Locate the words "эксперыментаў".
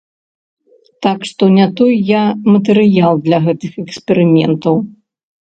3.87-4.75